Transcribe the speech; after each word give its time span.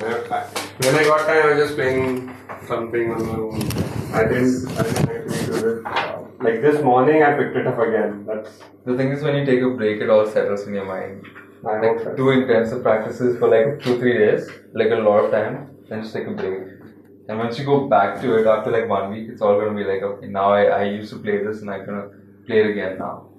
When 0.00 0.94
I 0.94 1.02
got 1.02 1.26
time, 1.26 1.42
I 1.42 1.54
was 1.54 1.58
just 1.58 1.74
playing 1.74 2.32
something 2.68 3.10
on 3.10 3.26
my 3.26 3.34
own. 3.34 3.62
I 4.12 4.28
didn't, 4.28 4.68
I 4.78 4.82
didn't 4.84 5.10
actually 5.10 5.60
do 5.60 5.68
it. 5.68 5.82
Like 6.40 6.62
this 6.62 6.84
morning, 6.84 7.24
I 7.24 7.32
picked 7.36 7.56
it 7.56 7.66
up 7.66 7.80
again. 7.80 8.24
That's 8.24 8.60
The 8.84 8.96
thing 8.96 9.10
is, 9.10 9.24
when 9.24 9.34
you 9.34 9.44
take 9.44 9.60
a 9.60 9.70
break, 9.70 10.00
it 10.00 10.08
all 10.08 10.24
settles 10.24 10.68
in 10.68 10.74
your 10.74 10.84
mind. 10.84 11.26
I 11.66 11.80
Like 11.80 11.98
so. 11.98 12.30
intensive 12.30 12.84
practices 12.84 13.40
for 13.40 13.48
like 13.48 13.82
two 13.82 13.98
three 13.98 14.16
days, 14.16 14.48
like 14.72 14.92
a 14.92 15.00
lot 15.08 15.24
of 15.24 15.32
time, 15.32 15.68
then 15.88 16.02
just 16.02 16.14
take 16.14 16.28
a 16.28 16.30
break. 16.30 16.62
And 17.28 17.36
once 17.38 17.58
you 17.58 17.64
go 17.64 17.88
back 17.88 18.20
to 18.20 18.36
it 18.36 18.46
after 18.46 18.70
like 18.70 18.88
one 18.88 19.10
week, 19.10 19.28
it's 19.28 19.42
all 19.42 19.58
gonna 19.58 19.76
be 19.76 19.82
like 19.82 20.02
okay, 20.02 20.28
now 20.28 20.52
I, 20.52 20.62
I 20.66 20.82
used 20.84 21.12
to 21.12 21.18
play 21.18 21.42
this 21.44 21.60
and 21.62 21.70
I'm 21.72 21.84
gonna 21.84 22.08
play 22.46 22.60
it 22.60 22.70
again 22.70 22.98
now. 22.98 23.30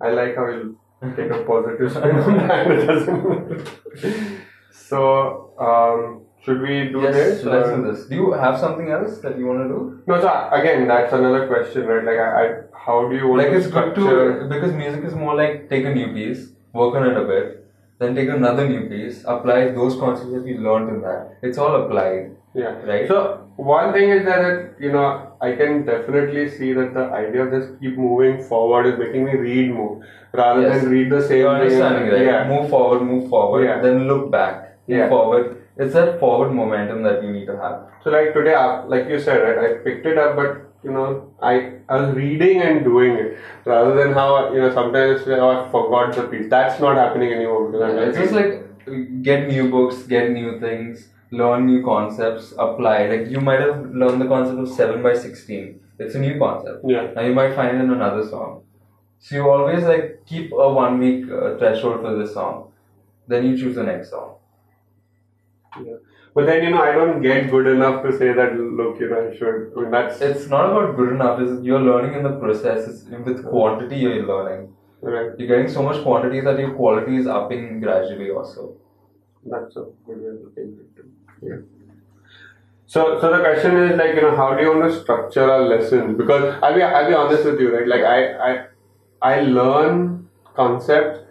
I 0.00 0.12
like 0.12 0.34
how 0.34 0.48
you 0.48 0.78
take 1.14 1.30
a 1.30 1.44
positive 1.44 1.90
spin 1.90 2.16
on 2.16 2.48
that. 2.48 4.42
So, 4.76 5.52
um, 5.58 6.22
should 6.44 6.60
we 6.60 6.88
do 6.92 7.00
yes, 7.02 7.14
this? 7.14 7.42
so 7.42 7.50
let's 7.50 7.68
do 7.70 7.82
this. 7.90 8.06
Do 8.06 8.14
you 8.14 8.32
have 8.32 8.58
something 8.58 8.90
else 8.90 9.18
that 9.18 9.38
you 9.38 9.46
wanna 9.46 9.66
do? 9.68 10.02
No, 10.06 10.20
so 10.20 10.28
again, 10.52 10.86
that's 10.86 11.12
another 11.12 11.46
question, 11.46 11.86
right? 11.86 12.04
Like, 12.04 12.18
I, 12.18 12.28
I 12.42 12.48
how 12.86 13.08
do 13.08 13.16
you 13.16 13.26
want 13.28 13.38
Like 13.42 13.50
to 13.50 13.56
it's 13.56 13.66
good 13.66 13.92
structure? 13.94 14.40
to 14.42 14.48
because 14.48 14.72
music 14.74 15.04
is 15.04 15.14
more 15.14 15.34
like 15.34 15.68
take 15.70 15.84
a 15.84 15.94
new 15.94 16.12
piece, 16.12 16.50
work 16.72 16.94
on 16.94 17.06
it 17.10 17.16
a 17.16 17.24
bit, 17.24 17.64
then 17.98 18.14
take 18.14 18.28
another 18.28 18.68
new 18.68 18.88
piece, 18.88 19.24
apply 19.26 19.70
those 19.70 19.96
concepts 19.98 20.30
that 20.32 20.46
you 20.46 20.58
learned 20.58 20.90
in 20.90 21.00
that. 21.02 21.38
It's 21.42 21.58
all 21.58 21.74
applied. 21.84 22.36
Yeah. 22.54 22.76
Right. 22.90 23.08
So 23.08 23.48
one 23.56 23.92
thing 23.92 24.10
is 24.10 24.24
that 24.26 24.44
it, 24.50 24.74
you 24.80 24.92
know 24.92 25.32
I 25.40 25.52
can 25.56 25.84
definitely 25.84 26.48
see 26.50 26.72
that 26.74 26.94
the 26.94 27.04
idea 27.22 27.44
of 27.46 27.50
just 27.50 27.80
keep 27.80 27.98
moving 27.98 28.42
forward 28.42 28.86
is 28.86 28.98
making 28.98 29.24
me 29.24 29.34
read 29.34 29.72
more 29.74 30.00
rather 30.32 30.62
Yes. 30.62 30.82
than 30.82 30.90
read 30.92 31.10
the 31.10 31.20
same 31.22 31.38
You're 31.40 31.58
thing. 31.58 31.62
understanding, 31.82 32.08
right? 32.12 32.26
Yeah. 32.26 32.48
Move 32.48 32.70
forward, 32.70 33.02
move 33.02 33.28
forward, 33.28 33.64
Yeah. 33.64 33.80
then 33.82 34.06
look 34.08 34.30
back, 34.30 34.65
Yeah. 34.86 35.08
forward. 35.08 35.62
It's 35.76 35.92
that 35.94 36.18
forward 36.20 36.52
momentum 36.52 37.02
that 37.02 37.22
you 37.22 37.30
need 37.32 37.46
to 37.46 37.56
have. 37.58 37.86
So 38.02 38.10
like 38.10 38.32
today, 38.34 38.54
like 38.86 39.08
you 39.08 39.20
said, 39.20 39.38
right? 39.38 39.58
I 39.70 39.74
picked 39.84 40.06
it 40.06 40.16
up, 40.18 40.36
but 40.36 40.62
you 40.82 40.92
know, 40.92 41.32
I 41.42 41.72
I 41.88 41.96
was 42.00 42.14
reading 42.16 42.62
and 42.62 42.84
doing 42.84 43.12
it 43.16 43.38
rather 43.64 43.94
than 43.94 44.12
how 44.12 44.52
you 44.52 44.60
know 44.60 44.72
sometimes 44.72 45.22
oh, 45.26 45.50
I 45.50 45.70
forgot 45.70 46.14
the 46.14 46.22
piece. 46.28 46.48
That's 46.48 46.80
not 46.80 46.96
happening 46.96 47.32
anymore 47.32 47.70
because 47.70 47.82
I'm 47.90 48.08
It's 48.08 48.18
just 48.18 48.32
like 48.32 49.22
get 49.22 49.48
new 49.48 49.70
books, 49.70 50.02
get 50.04 50.30
new 50.30 50.58
things, 50.60 51.08
learn 51.30 51.66
new 51.66 51.84
concepts, 51.84 52.52
apply. 52.58 53.06
Like 53.08 53.28
you 53.28 53.40
might 53.40 53.60
have 53.60 53.90
learned 53.90 54.20
the 54.20 54.28
concept 54.28 54.58
of 54.60 54.68
seven 54.68 55.02
by 55.02 55.14
sixteen. 55.14 55.80
It's 55.98 56.14
a 56.14 56.18
new 56.20 56.38
concept. 56.38 56.84
yeah. 56.86 57.10
Now 57.16 57.22
you 57.22 57.34
might 57.34 57.54
find 57.54 57.76
it 57.76 57.80
in 57.82 57.90
another 57.90 58.26
song. 58.28 58.62
So 59.18 59.34
you 59.36 59.50
always 59.50 59.84
like 59.84 60.22
keep 60.26 60.52
a 60.52 60.72
one 60.72 60.98
week 60.98 61.30
uh, 61.30 61.56
threshold 61.58 62.00
for 62.02 62.16
this 62.16 62.34
song. 62.34 62.72
Then 63.28 63.46
you 63.46 63.56
choose 63.58 63.74
the 63.74 63.82
next 63.82 64.10
song. 64.10 64.35
Yeah. 65.84 65.96
But 66.34 66.46
then 66.46 66.62
you 66.64 66.70
know 66.70 66.82
I 66.82 66.92
don't 66.92 67.22
get 67.22 67.50
good 67.50 67.66
enough 67.66 68.02
to 68.04 68.16
say 68.16 68.32
that 68.32 68.56
look 68.56 69.00
you 69.00 69.08
know 69.10 69.28
I 69.28 69.36
should. 69.36 69.72
I 69.76 69.80
mean, 69.80 69.90
that's 69.90 70.20
It's 70.20 70.48
not 70.48 70.70
about 70.70 70.96
good 70.96 71.12
enough. 71.12 71.40
It's 71.40 71.64
you're 71.64 71.80
learning 71.80 72.14
in 72.14 72.22
the 72.22 72.34
process. 72.38 72.88
It's 72.88 73.04
with 73.28 73.44
quantity 73.44 73.96
you're 73.96 74.26
learning. 74.26 74.74
right. 75.00 75.30
You're 75.38 75.48
getting 75.48 75.68
so 75.68 75.82
much 75.82 76.02
quantity 76.02 76.40
that 76.40 76.58
your 76.58 76.74
quality 76.74 77.16
is 77.16 77.26
upping 77.26 77.80
gradually 77.80 78.30
also. 78.30 78.74
That's 79.44 79.76
a 79.76 79.86
good 80.06 80.20
way 80.26 80.36
to 80.42 80.52
think 80.54 80.78
it. 80.80 81.04
Yeah. 81.42 81.56
So, 82.88 83.20
so 83.20 83.30
the 83.36 83.40
question 83.42 83.76
is 83.76 83.96
like 83.98 84.14
you 84.14 84.22
know 84.22 84.36
how 84.36 84.54
do 84.54 84.62
you 84.62 84.70
want 84.76 84.92
to 84.92 85.00
structure 85.00 85.48
a 85.48 85.60
lesson? 85.60 86.16
Because 86.16 86.54
I'll 86.62 86.74
be 86.74 86.82
I'll 86.82 87.08
be 87.08 87.14
honest 87.14 87.44
with 87.44 87.60
you, 87.60 87.76
right? 87.76 87.88
Like 87.88 88.02
I 88.02 88.18
I 88.50 88.66
I 89.22 89.40
learn 89.40 90.28
concept, 90.54 91.26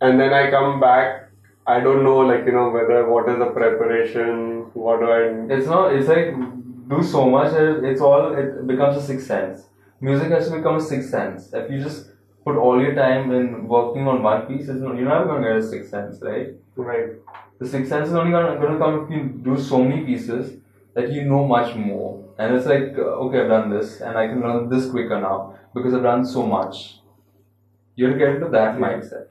and 0.00 0.20
then 0.20 0.32
I 0.34 0.50
come 0.50 0.78
back. 0.80 1.25
I 1.66 1.80
don't 1.80 2.04
know 2.04 2.18
like 2.18 2.46
you 2.46 2.52
know 2.52 2.70
whether 2.70 3.08
what 3.08 3.28
is 3.28 3.38
the 3.38 3.46
preparation, 3.46 4.70
what 4.74 5.00
do 5.00 5.06
I 5.10 5.54
It's 5.54 5.66
not. 5.66 5.94
It's 5.94 6.08
like 6.08 6.34
do 6.88 7.02
so 7.02 7.28
much. 7.28 7.52
It's 7.54 8.00
all. 8.00 8.34
It 8.34 8.66
becomes 8.66 8.96
a 8.96 9.02
sixth 9.02 9.26
sense. 9.26 9.64
Music 10.00 10.28
has 10.28 10.48
to 10.48 10.56
become 10.56 10.76
a 10.76 10.80
sixth 10.80 11.10
sense. 11.10 11.52
If 11.52 11.70
you 11.70 11.82
just 11.82 12.10
put 12.44 12.56
all 12.56 12.80
your 12.80 12.94
time 12.94 13.32
in 13.32 13.66
working 13.66 14.06
on 14.06 14.22
one 14.22 14.42
piece, 14.46 14.68
it's 14.68 14.80
not, 14.80 14.96
you're 14.96 15.08
not 15.08 15.24
going 15.24 15.42
to 15.42 15.48
get 15.48 15.56
a 15.56 15.68
sixth 15.68 15.90
sense, 15.90 16.18
right? 16.22 16.54
right? 16.76 17.08
The 17.58 17.66
sixth 17.66 17.88
sense 17.88 18.08
is 18.08 18.14
only 18.14 18.30
going 18.30 18.60
to 18.60 18.78
come 18.78 19.04
if 19.04 19.10
you 19.10 19.24
do 19.42 19.60
so 19.60 19.82
many 19.82 20.04
pieces 20.04 20.58
that 20.94 21.10
you 21.10 21.24
know 21.24 21.44
much 21.46 21.74
more. 21.74 22.22
And 22.38 22.54
it's 22.54 22.66
like, 22.66 22.94
uh, 22.96 23.24
okay, 23.24 23.40
I've 23.40 23.48
done 23.48 23.70
this, 23.70 24.00
and 24.00 24.16
I 24.16 24.28
can 24.28 24.42
learn 24.42 24.68
this 24.68 24.88
quicker 24.90 25.20
now 25.20 25.58
because 25.74 25.94
I've 25.94 26.02
done 26.02 26.24
so 26.24 26.46
much. 26.46 27.00
You 27.96 28.06
have 28.06 28.14
to 28.14 28.18
get 28.18 28.34
into 28.36 28.48
that 28.50 28.76
mindset. 28.76 29.28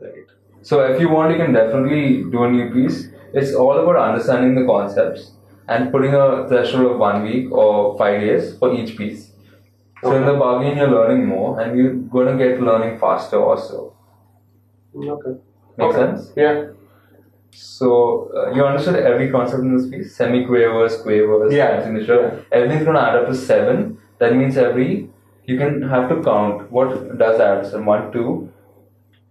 Right. 0.00 0.26
So 0.62 0.80
if 0.92 1.00
you 1.00 1.08
want, 1.08 1.32
you 1.32 1.38
can 1.44 1.52
definitely 1.52 2.24
do 2.30 2.44
a 2.44 2.50
new 2.50 2.70
piece. 2.72 3.08
It's 3.32 3.54
all 3.54 3.78
about 3.78 3.96
understanding 4.08 4.54
the 4.54 4.66
concepts 4.66 5.32
and 5.68 5.90
putting 5.92 6.14
a 6.14 6.48
threshold 6.48 6.92
of 6.92 6.98
one 6.98 7.22
week 7.22 7.50
or 7.52 7.96
five 7.98 8.20
days 8.20 8.56
for 8.58 8.72
each 8.74 8.96
piece. 8.96 9.32
So 10.02 10.14
in 10.14 10.24
the 10.26 10.34
bargain, 10.34 10.76
you're 10.76 10.90
learning 10.90 11.26
more, 11.26 11.60
and 11.60 11.76
you're 11.78 11.94
gonna 11.94 12.36
get 12.36 12.60
learning 12.60 12.98
faster 12.98 13.42
also. 13.42 13.94
Okay. 14.96 15.34
Make 15.76 15.88
Okay. 15.88 15.96
sense? 15.98 16.32
Yeah. 16.36 16.66
So 17.50 18.30
uh, 18.36 18.50
you 18.54 18.64
understood 18.64 18.96
every 18.96 19.30
concept 19.30 19.62
in 19.62 19.76
this 19.76 19.88
piece: 19.88 20.16
semiquavers, 20.18 21.02
quavers, 21.02 21.52
Yeah. 21.54 21.82
signature. 21.82 22.44
Everything's 22.52 22.84
gonna 22.84 23.00
add 23.00 23.16
up 23.16 23.26
to 23.28 23.34
seven. 23.34 23.98
That 24.18 24.36
means 24.36 24.56
every 24.56 25.10
you 25.44 25.56
can 25.58 25.82
have 25.82 26.08
to 26.10 26.22
count 26.22 26.70
what 26.70 27.16
does 27.18 27.40
add. 27.40 27.66
So 27.66 27.80
one, 27.82 28.12
two, 28.12 28.48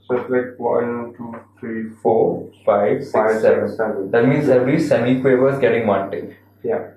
So 0.07 0.17
it's 0.17 0.29
like 0.29 0.59
one, 0.59 1.13
two, 1.17 1.35
three, 1.59 1.89
four, 2.03 2.49
five, 2.65 2.99
six, 3.01 3.11
Five, 3.11 3.31
six, 3.31 3.41
seven. 3.41 3.75
seven. 3.75 4.11
That 4.11 4.27
means 4.27 4.47
every 4.49 4.77
semiquaver 4.77 5.51
is 5.53 5.59
getting 5.59 5.87
one 5.87 6.11
tick, 6.11 6.37
Yeah. 6.63 6.89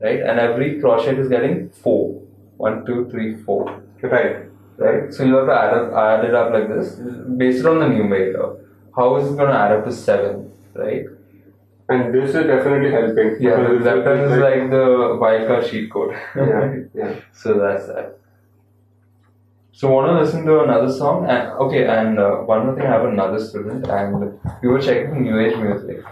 right? 0.00 0.20
And 0.20 0.38
every 0.38 0.80
crotchet 0.80 1.18
is 1.18 1.28
getting 1.28 1.70
four. 1.70 2.22
One, 2.58 2.86
two, 2.86 3.08
three, 3.10 3.34
four. 3.36 3.82
Right. 4.02 4.36
Right? 4.76 5.12
So 5.12 5.24
you 5.24 5.34
have 5.36 5.46
to 5.46 5.52
add 5.52 5.74
up, 5.74 5.92
add 5.92 6.24
it 6.24 6.34
up 6.34 6.52
like 6.52 6.68
this, 6.68 6.94
based 7.36 7.64
on 7.64 7.80
the 7.80 7.88
numerator. 7.88 8.56
How 8.96 9.16
is 9.16 9.32
it 9.32 9.36
gonna 9.36 9.52
add 9.52 9.72
up 9.72 9.84
to 9.84 9.92
seven, 9.92 10.50
right? 10.74 11.04
And 11.88 12.14
this 12.14 12.28
is 12.34 12.46
definitely 12.46 12.90
helping. 12.90 13.36
Yeah, 13.40 13.56
Because 13.60 13.84
the 13.84 13.94
left 13.94 14.06
hand 14.06 14.20
is 14.32 14.38
like 14.38 14.70
the 14.70 14.84
wildcard 15.22 15.68
sheet 15.68 15.90
code. 15.92 16.14
yeah, 16.36 16.76
yeah. 16.94 17.14
so 17.32 17.54
that's 17.58 17.86
that. 17.88 18.18
So 19.72 19.90
want 19.90 20.06
to 20.08 20.20
listen 20.22 20.44
to 20.46 20.60
another 20.62 20.92
song? 20.92 21.26
And 21.28 21.48
okay, 21.64 21.86
and 21.86 22.18
uh, 22.18 22.36
one 22.52 22.66
more 22.66 22.74
thing, 22.76 22.86
I 22.86 22.90
have 22.90 23.04
another 23.04 23.38
student, 23.40 23.86
and 23.88 24.38
we 24.62 24.68
were 24.68 24.80
checking 24.80 25.22
new 25.22 25.38
age 25.40 25.56
music. 25.56 26.04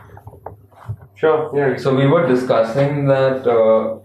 Sure, 1.14 1.50
yeah. 1.54 1.76
So 1.76 1.94
we 1.94 2.06
were 2.06 2.26
discussing 2.26 3.06
that, 3.06 3.46
uh, 3.46 3.98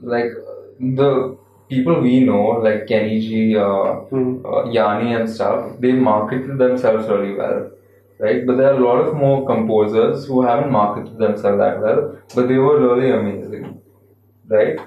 like 0.00 0.30
the 0.78 1.36
people 1.68 2.00
we 2.00 2.20
know, 2.20 2.60
like 2.66 2.86
Kenny 2.86 3.20
G, 3.20 3.56
uh, 3.56 3.94
Hmm. 4.10 4.44
uh, 4.46 4.64
Yanni 4.70 5.14
and 5.14 5.28
stuff, 5.28 5.76
they 5.78 5.92
marketed 5.92 6.58
themselves 6.58 7.08
really 7.08 7.34
well, 7.34 7.70
right? 8.18 8.46
But 8.46 8.56
there 8.56 8.72
are 8.72 8.78
a 8.80 8.84
lot 8.84 9.00
of 9.06 9.14
more 9.14 9.46
composers 9.46 10.26
who 10.26 10.42
haven't 10.42 10.72
marketed 10.72 11.18
themselves 11.18 11.58
that 11.58 11.80
well, 11.80 12.16
but 12.34 12.48
they 12.48 12.58
were 12.58 12.78
really 12.80 13.10
amazing, 13.10 13.80
right? 14.48 14.80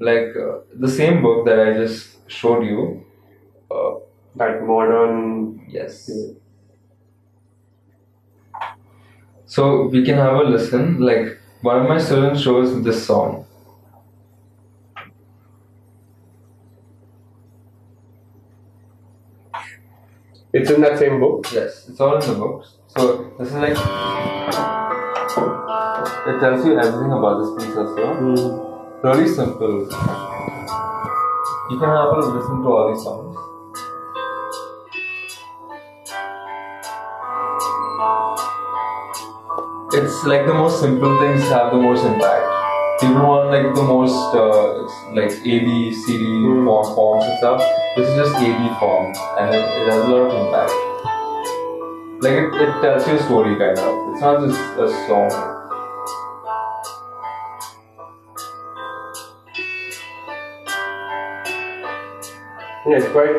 Like 0.00 0.34
uh, 0.36 0.60
the 0.74 0.88
same 0.88 1.22
book 1.22 1.44
that 1.46 1.60
I 1.60 1.74
just 1.74 2.28
showed 2.30 2.64
you. 2.64 3.04
Uh, 3.70 4.00
That 4.36 4.62
modern. 4.62 5.66
yes. 5.68 6.08
So 9.46 9.86
we 9.88 10.04
can 10.04 10.14
have 10.16 10.34
a 10.34 10.42
listen. 10.44 11.00
Like 11.00 11.38
one 11.62 11.82
of 11.82 11.88
my 11.88 11.98
students 11.98 12.40
shows 12.42 12.82
this 12.84 13.04
song. 13.06 13.46
It's 20.52 20.70
in 20.70 20.80
that 20.80 20.98
same 20.98 21.20
book. 21.20 21.46
Yes, 21.52 21.88
it's 21.88 22.00
all 22.00 22.20
in 22.20 22.28
the 22.28 22.34
books. 22.34 22.74
So 22.88 23.32
this 23.38 23.48
is 23.48 23.54
like 23.54 23.76
it 26.26 26.40
tells 26.40 26.64
you 26.66 26.78
everything 26.78 27.12
about 27.12 27.40
this 27.40 27.66
piece 27.66 27.76
also. 27.76 28.69
Really 29.02 29.26
simple. 29.28 29.80
You 31.70 31.78
can 31.78 31.88
have 31.88 32.12
a 32.12 32.18
listen 32.18 32.62
to 32.62 32.68
all 32.68 32.92
these 32.92 33.02
songs. 33.02 33.34
It's 39.94 40.24
like 40.24 40.44
the 40.46 40.52
most 40.52 40.80
simple 40.80 41.18
things 41.18 41.40
have 41.48 41.72
the 41.72 41.78
most 41.78 42.04
impact. 42.04 42.44
People 43.00 43.22
want 43.22 43.48
like 43.48 43.74
the 43.74 43.82
most 43.82 44.34
uh, 44.34 44.82
like 45.14 45.32
A 45.32 45.60
B 45.64 45.94
C 45.94 46.18
D 46.18 46.24
Hmm. 46.26 46.66
form, 46.66 46.94
forms 46.94 47.24
and 47.24 47.38
stuff. 47.38 47.62
This 47.96 48.06
is 48.06 48.16
just 48.16 48.36
A 48.36 48.44
B 48.44 48.68
form, 48.78 49.14
and 49.38 49.54
it, 49.54 49.64
it 49.64 49.88
has 49.88 50.04
a 50.04 50.08
lot 50.08 50.28
of 50.28 50.34
impact. 50.44 50.72
Like 52.22 52.36
it, 52.36 52.52
it 52.68 52.82
tells 52.82 53.08
you 53.08 53.14
a 53.14 53.22
story 53.22 53.56
kind 53.56 53.78
of. 53.78 54.12
It's 54.12 54.20
not 54.20 54.46
just 54.46 54.60
a 54.78 55.06
song. 55.08 55.59
Yeah, 62.90 62.96
it's 62.96 63.08
quite 63.10 63.36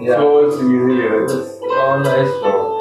Yeah. 0.00 0.16
flows 0.16 0.54
easily. 0.62 1.00
Right? 1.06 1.30
It's, 1.30 1.58
Oh, 1.80 1.98
nice, 2.02 2.32
bro. 2.42 2.78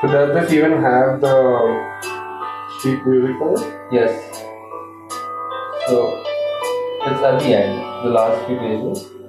So 0.00 0.08
does 0.08 0.34
this 0.34 0.52
even 0.52 0.80
have 0.82 1.20
the 1.20 1.34
sheet 2.80 3.00
music 3.06 3.36
for 3.38 3.54
it? 3.54 3.64
Yes. 3.92 4.12
So 5.88 6.22
it's 7.06 7.22
at 7.22 7.40
the 7.40 7.54
end, 7.54 8.04
the 8.04 8.10
last 8.10 8.46
few 8.46 8.56
pages. 8.58 9.19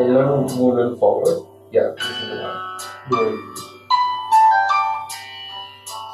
Yeah, 0.00 0.06
you 0.06 0.14
want 0.14 0.48
to 0.48 0.56
move 0.56 0.72
a 0.72 0.76
little 0.76 0.96
forward? 0.96 1.46
Yeah, 1.72 1.92
this 1.94 2.06
is 2.06 2.16
the 2.20 2.36
one. 2.40 2.56
Yeah. 3.12 3.36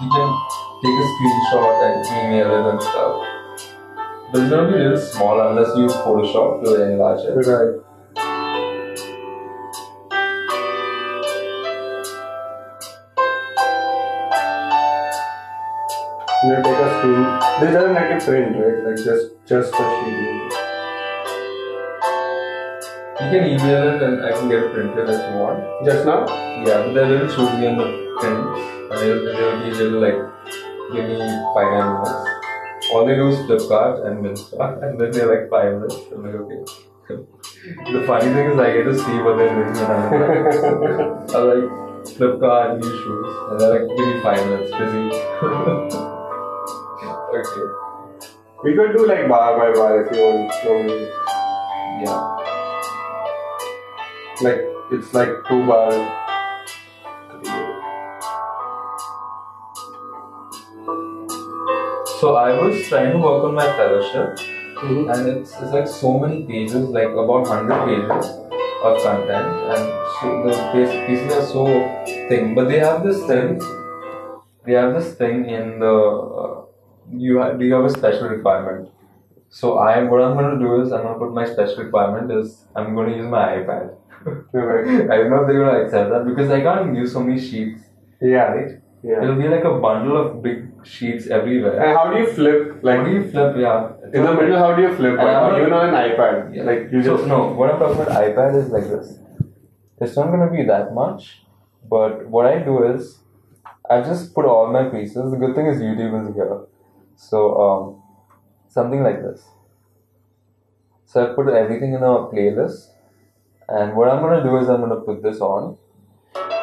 You 0.00 0.08
can 0.10 0.30
take 0.82 0.98
a 0.98 1.06
screenshot 1.14 1.74
and 1.86 2.02
email 2.18 2.50
it 2.50 2.64
and 2.72 2.82
stuff. 2.82 3.14
But 4.32 4.40
it's 4.40 4.50
gonna 4.50 4.66
be 4.72 4.74
a 4.74 4.82
little 4.82 4.98
small 4.98 5.40
unless 5.40 5.76
you 5.76 5.82
use 5.84 5.92
Photoshop 5.92 6.64
to 6.64 6.82
enlarge 6.82 7.20
it. 7.20 7.34
Right. 7.46 7.78
You 16.42 16.56
take 16.56 16.74
a 16.74 16.88
screen. 16.98 17.22
This 17.60 17.70
doesn't 17.72 17.94
like 17.94 18.10
a 18.10 18.24
print, 18.24 18.56
right? 18.56 18.78
Like 18.84 18.96
just 18.96 19.26
just 19.46 19.72
a 19.72 19.84
sheet. 20.04 20.65
You 23.18 23.30
can 23.32 23.44
email 23.48 23.94
it 23.94 24.02
and 24.02 24.24
I 24.26 24.32
can 24.32 24.48
get 24.50 24.58
it 24.62 24.72
printed 24.74 25.08
if 25.08 25.16
you 25.16 25.38
want. 25.40 25.64
Just 25.86 26.04
now? 26.04 26.26
Yeah, 26.66 26.84
but 26.84 26.92
they 26.92 27.00
will 27.00 27.08
little 27.08 27.28
choosy 27.28 27.66
on 27.66 27.78
the 27.78 27.86
print. 28.20 28.44
And 28.92 28.98
they'll, 29.00 29.24
they'll 29.24 29.56
be 29.64 29.70
little 29.72 30.00
like, 30.04 30.20
give 30.92 31.04
me 31.08 31.16
five 31.54 31.72
minutes. 31.72 32.12
All 32.92 33.06
they 33.06 33.14
do 33.14 33.28
is 33.28 33.38
Flipkart 33.48 34.06
and 34.06 34.22
Minsta, 34.24 34.82
and 34.84 35.00
then 35.00 35.10
they're 35.12 35.30
like 35.32 35.48
five 35.50 35.72
minutes. 35.74 35.96
I'm 36.12 36.22
like, 36.24 36.34
okay. 36.34 36.60
the 37.92 38.04
funny 38.06 38.28
thing 38.34 38.50
is, 38.50 38.58
I 38.58 38.72
get 38.74 38.84
to 38.84 38.94
see 38.94 39.18
what 39.24 39.36
they're 39.38 39.54
doing 39.54 39.72
when 39.72 39.90
I'm 41.34 41.44
like, 41.50 41.68
Flipkart, 42.04 42.78
new 42.78 42.90
shoes. 43.00 43.28
And 43.50 43.58
they're 43.58 43.72
like, 43.80 43.88
give 43.96 44.06
me 44.06 44.20
five 44.20 44.44
minutes, 44.46 44.70
busy. 44.76 45.02
okay. 47.32 47.66
We 48.62 48.74
could 48.76 48.92
do 48.96 49.06
like 49.06 49.26
bar 49.28 49.56
by 49.58 49.72
bar 49.72 50.04
if 50.04 50.12
you 50.14 50.22
want. 50.22 50.52
Um, 50.68 50.88
Yeah. 52.04 52.45
Like 54.42 54.60
it's 54.92 55.12
like 55.14 55.28
two 55.48 55.66
bars. 55.66 55.94
So 62.20 62.36
I 62.36 62.52
was 62.60 62.86
trying 62.88 63.12
to 63.12 63.18
work 63.18 63.44
on 63.44 63.54
my 63.54 63.66
fellowship. 63.76 64.38
Mm-hmm. 64.76 65.08
and 65.08 65.28
it's, 65.28 65.52
it's 65.52 65.72
like 65.72 65.88
so 65.88 66.18
many 66.18 66.44
pages, 66.44 66.90
like 66.90 67.08
about 67.08 67.48
100 67.48 67.86
pages 67.86 68.26
of 68.84 69.02
content, 69.02 69.48
and 69.72 69.84
so 70.20 70.42
the 70.44 71.06
pieces 71.06 71.32
are 71.32 71.46
so 71.46 71.64
thin. 72.28 72.54
But 72.54 72.68
they 72.68 72.78
have 72.80 73.02
this 73.02 73.24
thing, 73.26 73.58
they 74.66 74.74
have 74.74 74.92
this 74.92 75.14
thing 75.14 75.48
in 75.48 75.78
the, 75.78 75.86
uh, 75.86 76.64
you, 77.10 77.40
ha- 77.40 77.56
you 77.58 77.72
have 77.72 77.86
a 77.86 77.90
special 77.90 78.28
requirement. 78.28 78.90
So 79.48 79.78
I, 79.78 80.02
what 80.02 80.20
I'm 80.20 80.36
going 80.36 80.58
to 80.58 80.62
do 80.62 80.82
is, 80.82 80.92
I'm 80.92 81.04
going 81.04 81.14
to 81.14 81.20
put 81.20 81.32
my 81.32 81.46
special 81.46 81.82
requirement 81.82 82.30
is, 82.30 82.66
I'm 82.76 82.94
going 82.94 83.12
to 83.12 83.16
use 83.16 83.26
my 83.30 83.46
iPad. 83.56 83.96
I 84.26 85.16
don't 85.18 85.30
know 85.30 85.42
if 85.42 85.46
they're 85.48 85.64
to 85.64 85.84
accept 85.84 86.10
that 86.10 86.24
because 86.26 86.50
I 86.50 86.60
can't 86.60 86.96
use 86.96 87.12
so 87.12 87.20
many 87.22 87.40
sheets, 87.40 87.82
Yeah. 88.20 88.52
right? 88.52 88.72
Yeah. 89.02 89.22
It'll 89.22 89.36
be 89.36 89.48
like 89.48 89.64
a 89.64 89.78
bundle 89.78 90.16
of 90.16 90.42
big 90.42 90.64
sheets 90.84 91.26
everywhere. 91.28 91.78
And 91.80 91.96
how 91.96 92.12
do 92.12 92.18
you 92.18 92.26
flip? 92.26 92.80
Like 92.82 92.98
How 92.98 93.04
do 93.04 93.10
you 93.12 93.24
flip? 93.30 93.56
Yeah. 93.56 93.92
in 94.12 94.24
the 94.24 94.34
middle, 94.34 94.58
how 94.58 94.74
do 94.74 94.82
you 94.82 94.94
flip? 94.96 95.16
Like, 95.18 95.60
even 95.60 95.72
on 95.72 95.88
an 95.90 95.94
iPad, 95.94 96.54
Yeah. 96.54 96.64
like 96.64 96.90
you 96.92 97.02
so, 97.02 97.16
just 97.16 97.28
no, 97.28 97.52
what 97.52 97.70
I'm 97.72 97.78
talking 97.78 98.02
about 98.02 98.24
iPad 98.24 98.56
is 98.62 98.70
like 98.70 98.84
this. 98.84 99.18
It's 100.00 100.16
not 100.16 100.30
gonna 100.32 100.50
be 100.50 100.64
that 100.64 100.92
much, 100.94 101.44
but 101.88 102.26
what 102.28 102.46
I 102.46 102.58
do 102.58 102.82
is 102.84 103.20
I 103.88 104.00
just 104.00 104.34
put 104.34 104.44
all 104.44 104.72
my 104.72 104.88
pieces. 104.88 105.30
The 105.30 105.36
good 105.36 105.54
thing 105.54 105.66
is 105.66 105.80
YouTube 105.80 106.20
is 106.28 106.34
here, 106.34 106.60
so 107.14 107.44
um, 107.66 108.02
something 108.68 109.02
like 109.04 109.22
this. 109.22 109.46
So 111.04 111.22
I 111.24 111.34
put 111.34 111.48
everything 111.48 111.94
in 111.94 112.02
a 112.02 112.14
playlist, 112.32 112.88
and 113.68 113.96
what 113.96 114.08
I'm 114.08 114.22
gonna 114.22 114.42
do 114.42 114.56
is 114.58 114.68
I'm 114.68 114.80
gonna 114.80 115.00
put 115.00 115.22
this 115.22 115.40
on. 115.40 115.76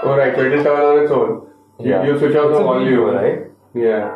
Oh 0.04 0.16
right, 0.16 0.36
so 0.36 0.42
it 0.42 0.54
is 0.54 0.66
on 0.66 1.04
its 1.04 1.12
own. 1.12 1.48
Yeah. 1.80 2.04
you 2.06 2.18
switch 2.18 2.36
off 2.36 2.52
the 2.54 2.64
volume, 2.64 2.86
video, 2.86 3.14
right? 3.14 3.52
Yeah. 3.74 4.08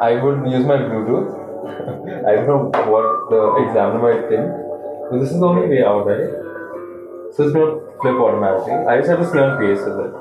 I 0.00 0.22
would 0.22 0.50
use 0.50 0.64
my 0.64 0.76
Bluetooth. 0.76 1.46
I 2.26 2.34
don't 2.34 2.46
know 2.46 2.70
what 2.90 3.30
the 3.30 3.66
examiner 3.66 4.00
might 4.00 4.28
think, 4.28 4.46
but 5.10 5.18
this 5.20 5.30
is 5.30 5.38
the 5.40 5.46
only 5.46 5.68
way 5.68 5.84
out, 5.84 6.06
right? 6.06 6.30
So 7.34 7.44
it's 7.44 7.52
gonna 7.52 7.80
flip 8.00 8.16
automatically. 8.16 8.74
I 8.74 8.98
just 8.98 9.10
have 9.10 9.20
to 9.20 9.28
stay 9.28 9.38
on 9.38 9.58
pace 9.58 9.84
with 9.84 9.98
it. 9.98 10.12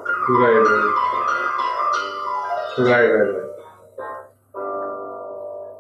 Right, 0.42 0.62
right. 0.62 1.06
Right, 2.78 3.07
right, 3.07 3.30
right. 3.34 3.42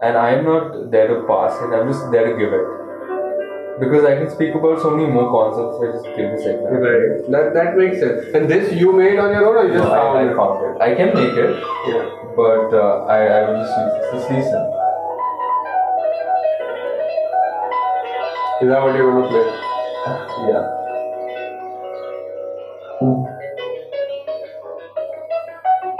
And 0.01 0.17
I'm 0.17 0.45
not 0.45 0.91
there 0.91 1.07
to 1.07 1.27
pass 1.27 1.61
it, 1.61 1.73
I'm 1.73 1.87
just 1.87 2.09
there 2.11 2.31
to 2.31 2.37
give 2.37 2.53
it. 2.53 2.74
Because 3.79 4.05
I 4.05 4.15
can 4.15 4.29
speak 4.29 4.55
about 4.55 4.81
so 4.81 4.91
many 4.95 5.09
more 5.11 5.27
concepts, 5.29 5.83
I 5.83 5.91
just 5.91 6.05
give 6.15 6.31
this 6.31 6.45
example. 6.45 6.79
Right. 6.79 7.29
That 7.31 7.53
that 7.55 7.75
makes 7.75 7.99
sense. 7.99 8.33
And 8.33 8.49
this 8.49 8.71
you 8.71 8.93
made 8.93 9.19
on 9.19 9.31
your 9.35 9.45
own 9.49 9.55
or 9.57 9.67
you 9.67 9.73
just 9.73 9.83
No, 9.83 9.91
found 9.91 10.17
I, 10.17 10.21
I 10.21 10.31
it? 10.31 10.35
found 10.35 10.55
it. 10.63 10.81
I 10.81 10.95
can 10.95 11.09
make 11.13 11.35
it, 11.35 11.59
Yeah. 11.91 12.05
but 12.39 12.71
uh, 12.71 13.03
I, 13.05 13.19
I 13.37 13.39
will 13.49 13.59
just 13.59 13.75
use 13.77 14.27
this. 14.29 14.47
Is 18.61 18.69
that 18.69 18.81
what 18.81 18.95
you're 18.95 19.11
gonna 19.11 19.27
play? 19.27 19.45
Yeah. 20.47 20.63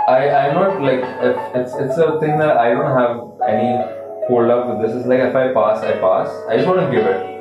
I, 0.07 0.29
I'm 0.29 0.53
not 0.55 0.81
like, 0.81 1.01
if 1.01 1.55
it's, 1.55 1.73
it's 1.75 1.97
a 1.97 2.19
thing 2.19 2.37
that 2.37 2.57
I 2.57 2.69
don't 2.69 2.85
have 2.95 3.49
any 3.49 3.73
hold 4.27 4.49
up 4.51 4.67
with 4.69 4.85
this. 4.87 4.95
It's 4.95 5.07
like 5.07 5.19
if 5.19 5.35
I 5.35 5.51
pass, 5.53 5.83
I 5.83 5.93
pass. 5.99 6.29
I 6.47 6.55
just 6.57 6.67
want 6.67 6.79
to 6.81 6.91
give 6.95 7.05
it. 7.05 7.34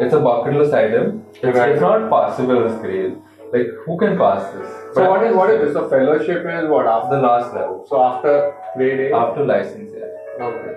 It's 0.00 0.14
a 0.14 0.20
bucket 0.20 0.54
list 0.54 0.72
item. 0.72 1.24
It's, 1.42 1.56
Right. 1.58 1.70
it's 1.72 1.80
not 1.80 2.08
passable 2.10 2.64
as 2.66 2.76
grade. 2.80 3.16
Like, 3.52 3.66
who 3.84 3.98
can 3.98 4.16
pass 4.16 4.50
this? 4.52 4.68
So 4.94 5.08
what 5.10 5.22
is 5.24 5.34
what 5.34 5.50
is 5.50 5.60
this? 5.62 5.72
So 5.74 5.88
fellowship 5.88 6.46
is 6.46 6.68
what 6.68 6.86
after 6.86 7.16
The 7.16 7.22
last 7.22 7.54
level. 7.54 7.84
so 7.88 8.02
after 8.02 8.54
grade 8.76 9.00
eight? 9.00 9.12
After 9.12 9.44
license, 9.44 9.90
yeah. 9.94 10.44
Okay. 10.46 10.74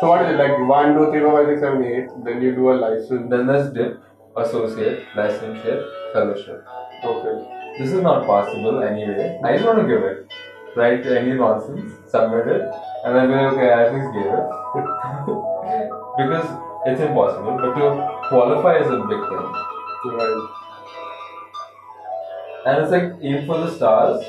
So 0.00 0.08
what 0.08 0.22
is 0.24 0.30
it 0.32 0.38
like 0.42 0.58
one, 0.68 0.94
two, 0.94 1.10
three, 1.10 1.20
four, 1.20 1.32
five, 1.38 1.46
six, 1.50 1.60
seven, 1.60 1.84
eight? 1.84 2.08
Then 2.24 2.42
you 2.42 2.54
do 2.54 2.72
a 2.72 2.76
license. 2.84 3.30
Then 3.30 3.46
there's 3.46 3.72
dip, 3.72 4.00
associate, 4.36 5.04
licenseship, 5.16 5.84
fellowship. 6.12 6.64
Okay. 7.04 7.34
This 7.78 7.92
is 7.92 8.02
not 8.02 8.26
possible 8.26 8.82
anyway. 8.82 9.40
I 9.44 9.52
just 9.54 9.64
want 9.64 9.78
to 9.82 9.86
give 9.86 10.02
it. 10.02 10.26
Write 10.74 11.06
any 11.06 11.34
nonsense, 11.34 11.92
submit 12.08 12.46
it, 12.48 12.62
and 13.04 13.14
then 13.16 13.28
be 13.28 13.34
like, 13.34 13.52
okay, 13.52 13.70
I 13.70 13.86
at 13.86 13.94
least 13.94 14.12
gave 14.12 14.26
it. 14.26 14.46
because 16.18 16.48
it's 16.86 17.00
impossible, 17.00 17.56
but 17.56 17.74
to 17.74 18.28
qualify 18.28 18.78
is 18.78 18.86
a 18.86 18.98
big 19.06 19.22
thing. 19.28 19.44
Right. 20.04 20.48
And 22.66 22.82
it's 22.82 22.90
like, 22.90 23.22
aim 23.22 23.46
for 23.46 23.58
the 23.58 23.70
stars, 23.70 24.24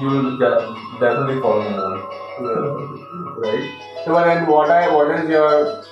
you 0.00 0.06
will 0.08 0.38
get, 0.38 0.58
definitely 1.00 1.40
fall 1.40 1.62
the 1.62 1.70
moon. 1.70 1.96
Yeah. 2.40 3.50
Right? 3.50 3.84
So 4.04 4.14
then 4.14 4.46
what 4.46 4.70
I 4.70 4.92
what 4.94 5.18
is 5.18 5.28
your 5.28 5.82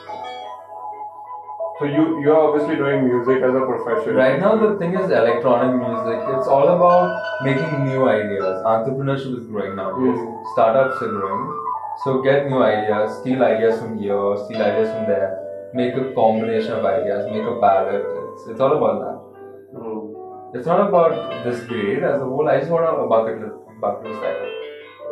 so 1.79 1.87
you 1.87 2.21
you 2.21 2.33
are 2.33 2.49
obviously 2.49 2.77
doing 2.77 3.09
music 3.09 3.43
as 3.43 3.55
a 3.55 3.65
profession. 3.67 4.15
Right 4.15 4.39
now, 4.39 4.57
the 4.57 4.79
thing 4.79 4.95
is 4.95 5.11
electronic 5.11 5.75
music. 5.75 6.19
It's 6.35 6.47
all 6.47 6.69
about 6.69 7.19
making 7.43 7.87
new 7.87 8.09
ideas. 8.09 8.63
Entrepreneurship 8.65 9.39
is 9.41 9.47
growing 9.47 9.77
nowadays. 9.77 10.21
Mm. 10.21 10.53
Startups 10.53 11.03
are 11.03 11.09
growing. 11.09 11.59
So 12.05 12.23
get 12.23 12.49
new 12.49 12.63
ideas, 12.63 13.19
steal 13.19 13.43
ideas 13.43 13.81
from 13.81 13.99
here, 13.99 14.37
steal 14.45 14.63
ideas 14.63 14.91
from 14.91 15.07
there, 15.07 15.42
make 15.75 15.95
a 15.95 16.13
combination 16.15 16.73
of 16.73 16.85
ideas, 16.85 17.31
make 17.31 17.43
a 17.43 17.59
palette. 17.61 18.05
It's, 18.05 18.49
it's 18.49 18.61
all 18.61 18.77
about 18.77 19.01
that. 19.01 19.79
Mm. 19.79 20.55
It's 20.55 20.67
not 20.67 20.89
about 20.89 21.45
this 21.45 21.61
grade 21.65 22.03
as 22.03 22.21
a 22.21 22.25
whole. 22.25 22.49
I 22.49 22.59
just 22.59 22.71
want 22.71 22.85
a 22.85 23.07
bucket 23.07 23.41
list, 23.41 23.55
bucket 23.81 24.11
list 24.11 24.23
item, 24.23 24.49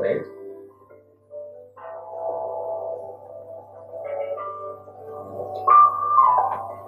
right? 0.01 0.23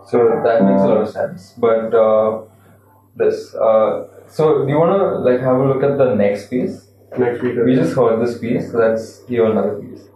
So 0.05 0.43
that 0.45 0.65
makes 0.65 0.83
a 0.83 0.89
lot 0.89 1.01
of 1.01 1.09
sense. 1.09 1.55
But 1.57 1.95
uh, 1.95 2.43
this, 3.17 3.55
uh, 3.55 4.09
so 4.29 4.67
do 4.67 4.69
you 4.71 4.79
want 4.79 5.01
to 5.01 5.19
like 5.21 5.41
have 5.41 5.57
a 5.57 5.65
look 5.67 5.83
at 5.83 5.97
the 5.97 6.15
next 6.15 6.51
piece? 6.51 6.89
Next 7.17 7.43
week. 7.43 7.57
We 7.65 7.75
just 7.75 7.97
heard 7.97 8.21
this 8.21 8.37
piece. 8.39 8.75
Let's 8.75 9.27
hear 9.27 9.47
another 9.47 9.81
piece. 9.81 10.12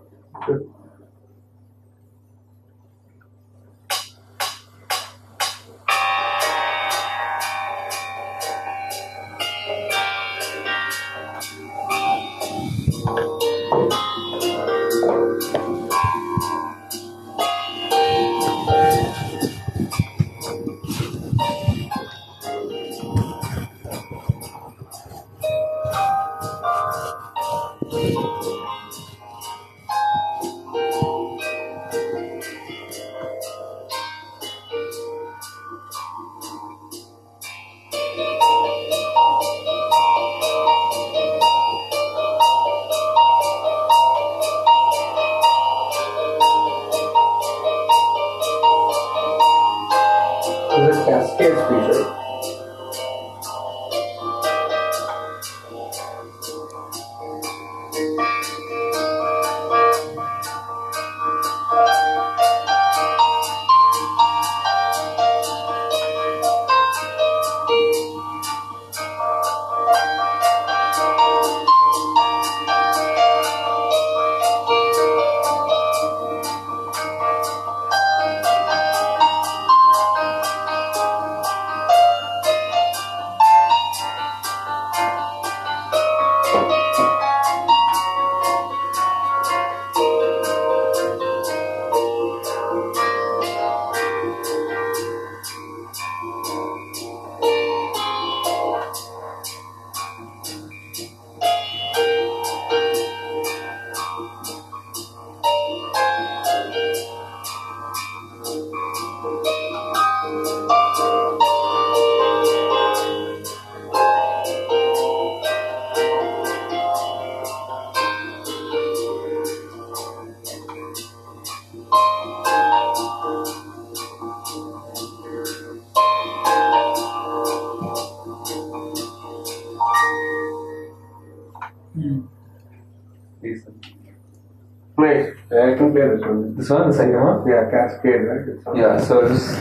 This 136.67 136.79
one. 136.79 136.91
The 136.91 136.97
second 136.97 137.21
one? 137.21 137.49
Yeah, 137.49 137.71
Cascade, 137.71 138.23
right? 138.27 138.49
It's 138.49 138.65
Yeah, 138.75 138.99
so 139.01 139.29
just 139.29 139.61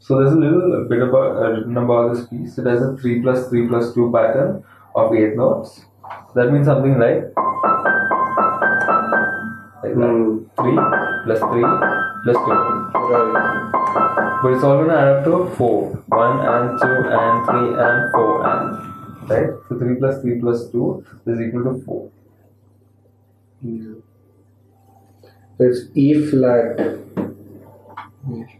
so 0.00 0.18
there's 0.18 0.32
a 0.32 0.36
little 0.36 0.86
bit 0.88 1.02
about 1.02 1.36
uh, 1.36 1.50
written 1.50 1.76
about 1.76 2.14
this 2.14 2.26
piece. 2.26 2.58
It 2.58 2.66
has 2.66 2.82
a 2.82 2.96
three 2.96 3.20
plus 3.20 3.48
three 3.48 3.68
plus 3.68 3.94
two 3.94 4.10
pattern 4.12 4.64
of 4.94 5.14
eight 5.14 5.36
notes. 5.36 5.84
That 6.34 6.52
means 6.52 6.66
something 6.66 6.98
like 6.98 7.32
like 9.82 9.94
that. 9.94 10.10
Hmm. 10.10 10.44
Three 10.56 10.78
plus 11.24 11.40
three 11.52 11.68
plus 12.24 12.36
two. 12.36 12.56
Right. 12.98 13.68
But 14.42 14.52
it's 14.52 14.62
all 14.64 14.78
gonna 14.78 14.94
add 14.94 15.08
up 15.08 15.24
to 15.24 15.54
four. 15.56 15.90
One 16.06 16.40
and 16.40 16.80
two 16.80 16.86
and 16.86 17.46
three 17.46 17.74
and 17.76 18.12
four 18.12 18.46
and 18.46 18.67
right. 19.28 19.50
So 19.68 19.78
three 19.78 19.96
plus 19.96 20.20
three 20.22 20.40
plus 20.40 20.70
two 20.70 21.04
is 21.26 21.40
equal 21.40 21.64
to 21.64 21.84
four. 21.84 22.10
Yeah. 23.62 23.94
There's 25.58 25.90
E 25.94 26.26
flat. 26.30 26.98
That's 28.28 28.52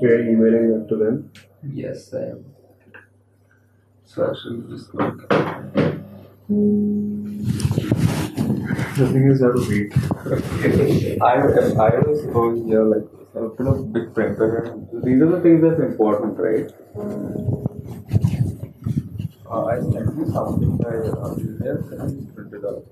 you're 0.00 0.20
emailing 0.20 0.72
that 0.72 0.88
to 0.88 0.96
them. 0.96 1.32
Yes, 1.62 2.12
I 2.14 2.30
am. 2.30 2.44
So 4.04 4.30
actually, 4.30 4.62
just 4.70 4.90
go. 4.92 4.98
The 8.98 9.06
thing 9.12 9.30
is, 9.30 9.40
you 9.40 9.46
have 9.46 9.54
to 9.54 9.64
wait. 9.68 9.92
I, 11.22 11.34
I 11.34 11.98
was 12.00 12.24
going 12.26 12.66
here 12.66 12.82
like 12.82 13.06
a 13.34 13.48
bit 13.48 13.66
of 13.66 13.92
big 13.92 14.14
printer. 14.14 14.74
These 15.04 15.20
are 15.22 15.30
the 15.30 15.40
things 15.40 15.62
that's 15.62 15.80
important, 15.80 16.38
right? 16.38 16.70
Uh, 19.50 19.64
I 19.66 19.80
sent 19.80 20.16
you 20.18 20.26
something 20.32 20.76
by 20.76 20.90
uh, 20.90 21.34
email 21.38 22.00
and 22.00 22.34
printed 22.34 22.64
out. 22.64 22.84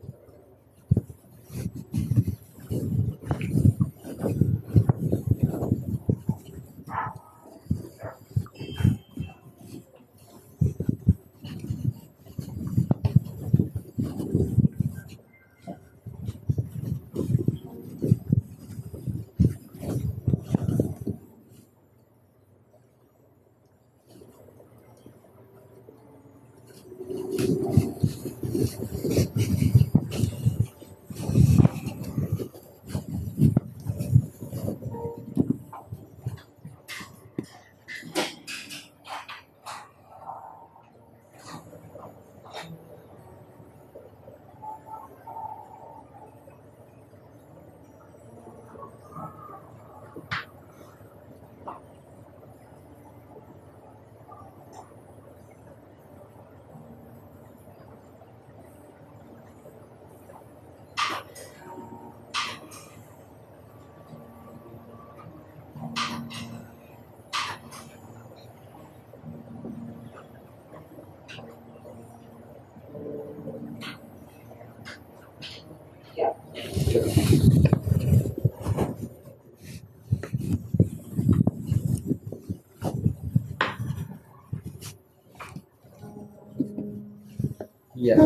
Yes. 87.94 88.20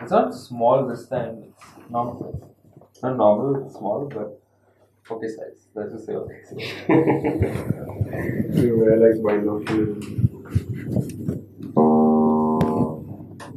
It's 0.00 0.10
not 0.10 0.34
small 0.34 0.86
this 0.86 1.06
time. 1.08 1.44
It's 1.48 1.90
normal. 1.90 2.52
Not 3.02 3.16
normal, 3.16 3.64
it's 3.66 3.76
small, 3.76 4.06
but 4.06 4.40
okay 5.10 5.28
size. 5.28 5.68
Let's 5.74 5.92
just 5.92 6.06
say 6.06 6.14
okay 6.14 6.42
size. 6.44 6.74
You 8.56 8.78
wear 8.78 8.96
like 8.98 9.22
binoculars. 9.22 10.25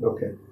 Okay. 0.04 0.49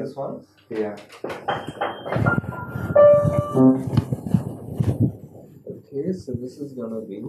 this 0.00 0.16
one? 0.16 0.46
Yeah. 0.70 0.96
Okay, 5.66 6.12
so 6.12 6.32
this 6.32 6.58
is 6.58 6.72
gonna 6.72 7.00
be 7.00 7.20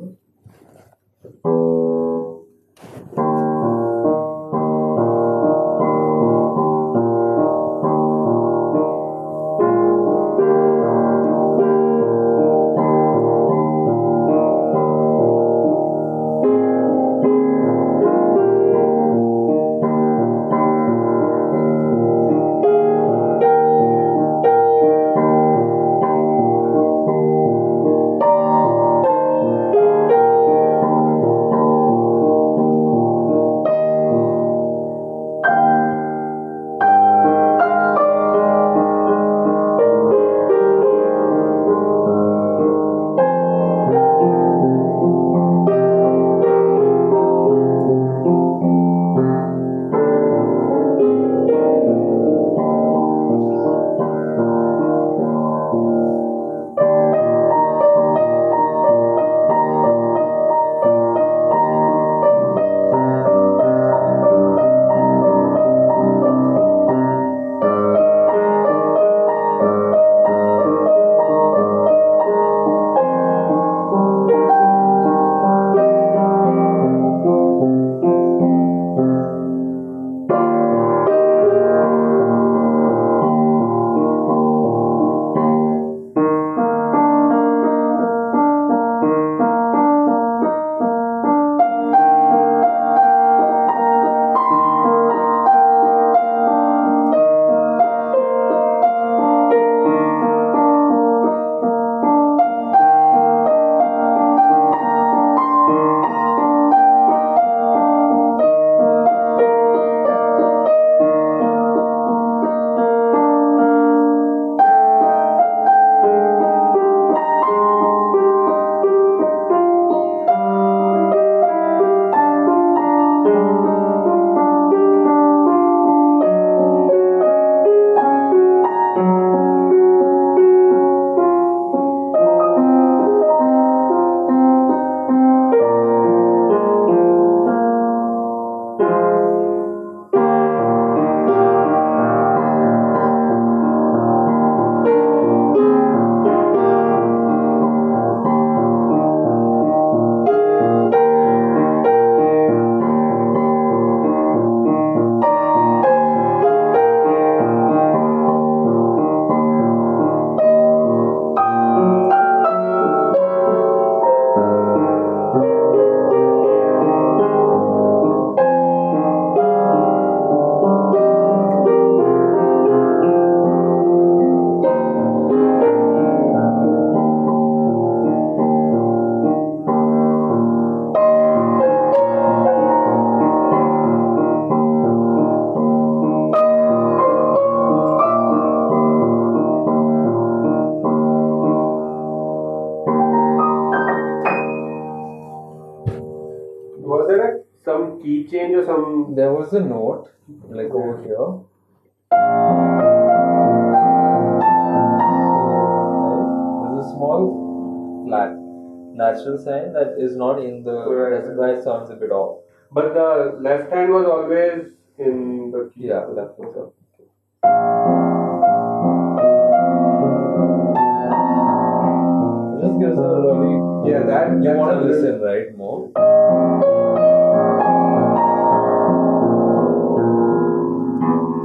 fingers 225.02 225.16
in 225.16 225.22
right 225.22 225.58
mode. 225.58 225.92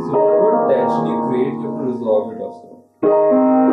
So 0.06 0.14
what 0.42 0.68
tension 0.68 1.06
you 1.06 1.16
create, 1.28 1.54
you 1.54 1.62
to 1.62 1.84
resolve 1.84 2.32
it 2.32 2.40
also. 2.40 3.65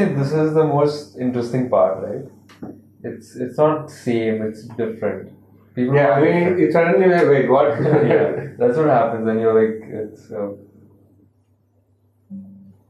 Say 0.00 0.14
this 0.14 0.32
is 0.32 0.54
the 0.54 0.64
most 0.64 1.18
interesting 1.18 1.68
part, 1.68 2.02
right? 2.06 2.72
It's 3.02 3.36
it's 3.36 3.58
not 3.58 3.90
same, 3.90 4.42
it's 4.42 4.64
different. 4.80 5.32
People 5.74 5.94
Yeah, 5.94 6.10
I 6.10 6.20
mean, 6.22 6.58
it 6.64 6.72
suddenly 6.72 7.08
wait, 7.08 7.28
wait, 7.28 7.50
what? 7.50 7.68
yeah, 8.12 8.48
that's 8.58 8.76
what 8.76 8.88
happens 8.88 9.24
when 9.26 9.38
you're 9.38 9.56
like 9.60 9.76
it's. 10.02 10.30
Uh, 10.30 10.50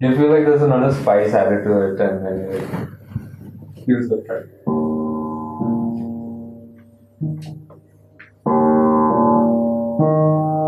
you 0.03 0.17
feel 0.17 0.31
like 0.31 0.47
there's 0.47 0.63
another 0.63 0.93
spice 0.95 1.35
added 1.35 1.63
to 1.65 1.73
it, 1.89 2.01
and 2.01 2.27
then 2.27 2.37
you 2.41 2.49
like, 2.59 3.87
use 3.87 4.09
the 4.09 4.23
track. 4.27 4.47
Let 10.01 10.60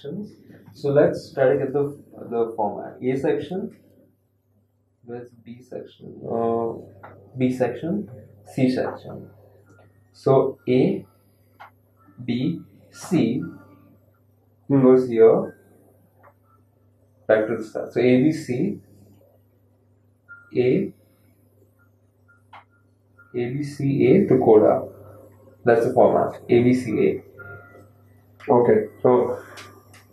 sections? 0.00 0.32
So 0.74 0.90
let's 0.90 1.32
try 1.34 1.52
to 1.52 1.58
get 1.58 1.72
the 1.72 1.98
the 2.30 2.52
format. 2.56 2.96
A 3.02 3.16
section. 3.16 3.76
Where's 5.04 5.30
B 5.44 5.60
section? 5.62 6.20
Uh, 6.30 6.72
B 7.36 7.52
section. 7.52 8.08
C 8.54 8.70
section. 8.70 9.30
So 10.12 10.58
A, 10.68 11.06
B, 12.24 12.60
C 12.90 13.42
goes 14.68 15.08
here. 15.08 15.56
Back 17.26 17.46
to 17.46 17.56
the 17.56 17.64
start. 17.64 17.92
So 17.92 18.00
A, 18.00 18.22
B, 18.22 18.32
C. 18.32 18.80
A, 20.56 20.92
A, 23.34 23.50
B, 23.52 23.62
C, 23.62 24.06
A 24.06 24.26
to 24.26 24.38
coda. 24.38 24.88
That's 25.64 25.86
the 25.86 25.92
format. 25.92 26.40
A, 26.48 26.62
B, 26.62 26.74
C, 26.74 26.90
A. 27.06 27.22
Okay, 28.52 28.88
so 29.00 29.38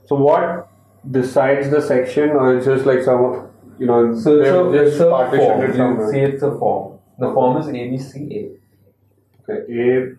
so 0.07 0.15
what 0.15 0.69
decides 1.09 1.69
the 1.69 1.81
section, 1.81 2.29
or 2.31 2.55
it's 2.57 2.65
just 2.65 2.85
like 2.85 3.03
some, 3.03 3.49
you 3.77 3.87
know, 3.87 4.15
So 4.17 4.39
it's 4.39 4.49
a, 4.49 4.83
it's 4.83 4.99
a 4.99 5.09
partitioned 5.09 5.75
form. 5.75 5.99
it 5.99 6.05
You 6.05 6.11
see, 6.11 6.19
it's 6.19 6.43
a 6.43 6.57
form. 6.57 6.99
The 7.19 7.33
form 7.33 7.57
is 7.57 7.67
A, 7.67 7.71
B, 7.71 7.97
C, 7.97 8.59
A. 9.47 9.51
Okay, 9.51 9.73
A, 9.73 10.15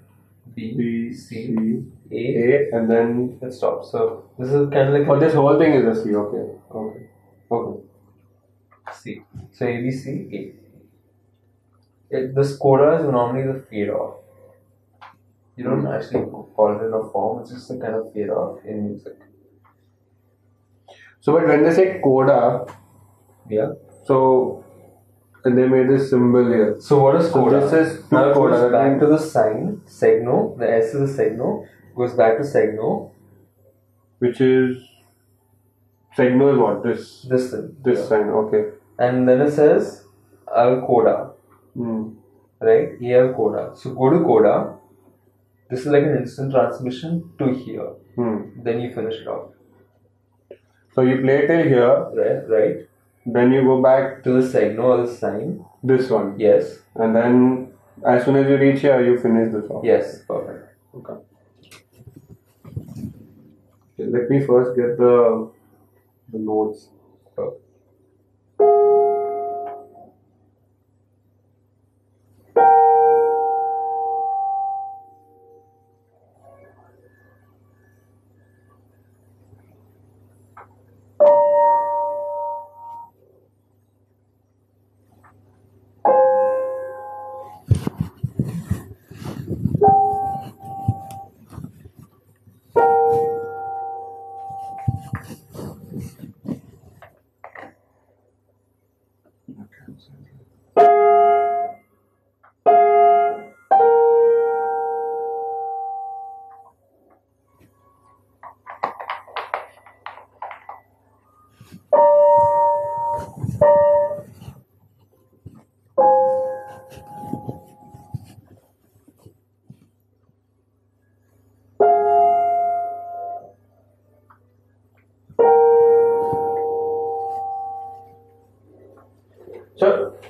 B, 0.55 0.74
B, 0.77 1.12
C, 1.12 1.55
C, 1.55 1.85
A. 2.12 2.14
A, 2.14 2.77
and 2.77 2.90
then 2.90 3.38
It 3.40 3.53
stops. 3.53 3.90
So 3.90 4.24
this 4.38 4.48
is 4.48 4.68
kind 4.70 4.88
of 4.88 4.94
like 4.94 5.09
oh, 5.09 5.18
this 5.18 5.35
whole 5.35 5.59
thing 5.59 5.72
is 5.72 5.98
a 5.98 6.03
C. 6.03 6.14
Okay, 6.14 6.59
okay, 6.70 7.09
okay. 7.51 7.83
C. 8.92 9.22
So 9.53 9.66
A, 9.66 9.81
B, 9.81 9.90
C, 9.90 10.11
A. 10.33 10.55
It, 12.11 12.35
this 12.35 12.57
coda 12.57 12.96
is 12.98 13.05
normally 13.11 13.46
the 13.53 13.61
fade 13.70 13.90
off. 13.90 14.16
You 15.57 15.64
don't 15.64 15.87
actually 15.87 16.24
call 16.24 16.79
it 16.79 16.87
in 16.87 16.92
a 16.92 17.11
form, 17.11 17.40
it's 17.42 17.51
just 17.51 17.70
a 17.70 17.79
kind 17.79 17.94
of 17.94 18.12
fade 18.12 18.31
off 18.31 18.64
in 18.64 18.88
music. 18.88 19.18
So, 21.20 21.33
but 21.33 21.46
when 21.48 21.64
they 21.64 21.72
say 21.72 22.00
coda, 22.02 22.66
Yeah. 23.48 23.72
so 24.04 24.64
and 25.44 25.57
they 25.57 25.66
made 25.68 25.88
this 25.88 26.11
symbol 26.11 26.46
here. 26.48 26.76
So 26.81 26.98
what 27.02 27.16
is 27.16 27.26
So 27.31 27.33
coda? 27.44 27.61
this 27.61 27.72
is 27.72 28.11
now 28.12 28.31
it 28.31 28.35
coda, 28.35 28.57
goes 28.57 28.72
back 28.72 28.98
to 29.00 29.07
the 29.07 29.18
sign, 29.18 29.81
segno. 29.87 30.57
The 30.59 30.70
S 30.76 30.94
is 30.94 31.11
a 31.11 31.22
segno. 31.22 31.64
Goes 31.96 32.14
back 32.14 32.37
to 32.38 32.44
segno. 32.44 33.11
which 34.20 34.40
is 34.40 34.76
segno 36.16 36.52
is 36.52 36.59
what 36.59 36.83
this 36.83 37.22
This 37.33 37.50
thing. 37.52 37.76
this 37.85 37.98
Yeah. 38.00 38.07
sign. 38.07 38.31
Okay. 38.42 38.62
And 38.98 39.28
then 39.28 39.40
it 39.42 39.52
says 39.52 40.04
al 40.62 40.81
coda. 40.87 41.16
Hmm. 41.74 42.00
right? 42.61 42.96
Here 43.00 43.33
coda. 43.35 43.70
So 43.76 43.94
go 43.94 44.11
to 44.11 44.18
coda. 44.24 44.54
This 45.70 45.81
is 45.81 45.87
like 45.96 46.02
an 46.02 46.16
instant 46.16 46.50
transmission 46.52 47.31
to 47.38 47.52
here. 47.52 47.90
Hmm. 48.16 48.37
Then 48.64 48.81
you 48.81 48.92
finish 48.92 49.20
it 49.22 49.28
off. 49.28 49.50
So 50.98 51.02
you 51.02 51.20
play 51.20 51.46
till 51.46 51.62
here, 51.62 51.96
Right? 52.20 52.48
Right? 52.52 52.88
then 53.24 53.52
you 53.52 53.62
go 53.62 53.80
back 53.80 54.24
To 54.24 54.32
the 54.32 54.40
the 54.42 55.06
sign. 55.06 55.64
this 55.84 56.11
one, 56.11 56.34
Yes. 56.40 56.80
and 56.96 57.14
then 57.14 57.68
as 58.04 58.24
soon 58.24 58.34
as 58.34 58.48
you 58.50 58.56
reach 58.56 58.80
here, 58.80 59.00
you 59.00 59.16
finish 59.16 59.52
this 59.52 59.70
off. 59.70 59.84
Yes. 59.84 60.24
Perfect. 60.26 60.74
Okay. 60.96 61.18
Okay, 63.94 64.11
Let 64.16 64.28
me 64.28 64.40
first 64.44 64.74
get 64.74 64.98
the 64.98 65.14
the 66.32 66.38
notes. 66.40 66.88
Perfect. 67.37 67.62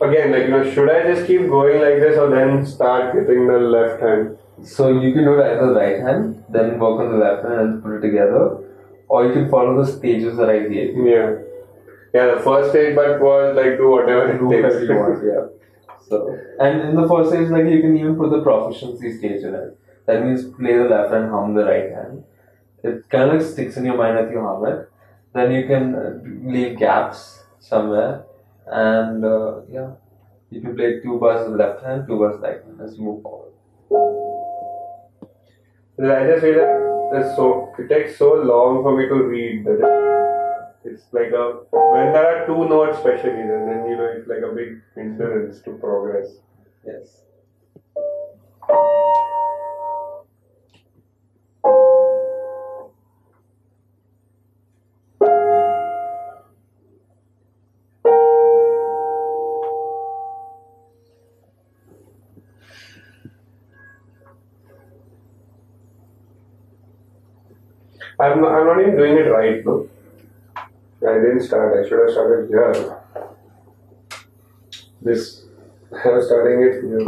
Again, 0.00 0.32
like 0.32 0.44
you 0.44 0.50
know, 0.50 0.70
should 0.70 0.90
I 0.90 1.12
just 1.12 1.26
keep 1.26 1.42
going 1.48 1.80
like 1.80 2.00
this, 2.00 2.16
or 2.18 2.30
then 2.30 2.64
start 2.66 3.14
getting 3.14 3.46
the 3.46 3.58
left 3.58 4.02
hand? 4.02 4.38
So 4.64 4.88
you 5.00 5.12
can 5.12 5.24
do 5.24 5.38
it 5.38 5.44
either 5.46 5.66
the 5.66 5.72
right 5.72 6.00
hand, 6.00 6.44
then 6.48 6.78
work 6.78 7.00
on 7.00 7.12
the 7.12 7.18
left 7.18 7.44
hand 7.44 7.60
and 7.60 7.82
put 7.82 7.96
it 7.98 8.00
together, 8.00 8.58
or 9.08 9.26
you 9.26 9.32
can 9.32 9.48
follow 9.50 9.84
the 9.84 9.90
stages 9.90 10.36
that 10.36 10.50
I 10.50 10.60
gave. 10.68 10.96
Yeah. 10.96 11.36
Yeah, 12.14 12.34
the 12.34 12.40
first 12.40 12.70
stage 12.70 12.96
but 12.96 13.20
was 13.20 13.54
like 13.54 13.76
do 13.76 13.90
whatever 13.90 14.32
it 14.32 14.38
Do 14.38 14.48
takes. 14.50 14.88
you 14.88 14.96
want, 14.96 15.22
yeah. 15.24 15.46
So, 16.08 16.34
and 16.58 16.80
in 16.88 16.96
the 16.96 17.06
first 17.06 17.30
stage, 17.30 17.50
like 17.50 17.66
you 17.66 17.82
can 17.82 17.96
even 17.96 18.16
put 18.16 18.30
the 18.30 18.40
proficiency 18.42 19.16
stage 19.18 19.42
in 19.42 19.54
it. 19.54 19.78
That 20.06 20.24
means 20.24 20.44
play 20.44 20.72
the 20.76 20.84
left 20.84 21.12
hand, 21.12 21.30
hum 21.30 21.54
the 21.54 21.64
right 21.64 21.90
hand. 21.92 22.24
It 22.82 23.08
kind 23.10 23.30
of 23.30 23.36
like 23.36 23.46
sticks 23.46 23.76
in 23.76 23.84
your 23.84 23.96
mind 23.98 24.16
that 24.16 24.30
you 24.30 24.40
hum 24.40 24.64
it. 24.66 24.88
Then 25.34 25.52
you 25.52 25.66
can 25.66 25.94
uh, 25.94 26.50
leave 26.50 26.78
gaps 26.78 27.44
somewhere, 27.60 28.24
and 28.70 29.24
uh, 29.24 29.60
yeah, 29.70 29.92
you 30.50 30.60
can 30.60 30.76
play 30.76 31.00
two 31.00 31.18
bars 31.18 31.48
left 31.50 31.84
hand, 31.84 32.06
two 32.06 32.18
bars 32.18 32.40
right 32.40 32.62
hand 32.64 32.80
as 32.82 32.96
you 32.96 33.04
move 33.04 33.22
forward. 33.22 33.52
I 36.00 36.26
just 36.26 36.44
it's 36.44 37.36
so 37.36 37.72
it 37.78 37.88
takes 37.88 38.18
so 38.18 38.34
long 38.34 38.82
for 38.82 38.96
me 38.96 39.08
to 39.08 39.14
read 39.14 39.66
it's 40.84 41.04
like 41.12 41.32
a 41.32 41.60
when 41.70 42.12
there 42.12 42.26
are 42.26 42.46
two 42.46 42.68
notes 42.68 42.98
especially 42.98 43.30
then, 43.30 43.66
then 43.66 43.86
you 43.88 43.96
know 43.96 44.12
it's 44.16 44.28
like 44.28 44.42
a 44.42 44.54
big 44.54 44.80
hindrance 44.94 45.60
to 45.62 45.72
progress. 45.72 46.28
Yes. 46.86 47.22
I'm 68.20 68.44
I'm 68.44 68.66
not 68.66 68.80
even 68.80 68.96
doing 68.96 69.16
it 69.16 69.30
right 69.30 69.64
now. 69.64 69.86
I 71.06 71.14
didn't 71.14 71.42
start. 71.42 71.78
I 71.78 71.88
should 71.88 72.00
have 72.00 72.10
started 72.10 72.48
here. 72.48 73.00
This 75.00 75.44
I 76.04 76.08
was 76.08 76.26
starting 76.26 76.62
it 76.62 76.82
here. 76.82 77.00